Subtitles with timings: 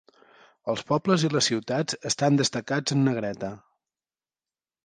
[0.71, 3.55] Els pobles i les ciutats estan destacats en negreta.